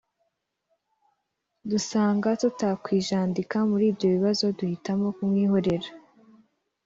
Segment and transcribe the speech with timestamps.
[1.69, 5.89] dusanga tutakwijandika muri ibyo bibazo duhitamo kumwihorera